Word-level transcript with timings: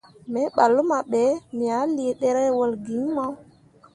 Me 0.31 0.41
ɓah 0.55 0.69
luma 0.75 0.97
be, 1.11 1.21
me 1.55 1.65
ah 1.79 1.85
lii 1.95 2.13
ɗerewol 2.19 2.71
gi 2.85 2.95
iŋ 3.01 3.07
mo. 3.15 3.25